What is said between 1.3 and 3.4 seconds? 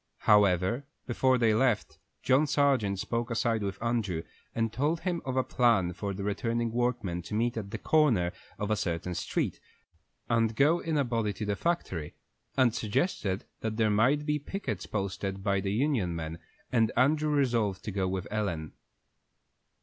they left, John Sargent spoke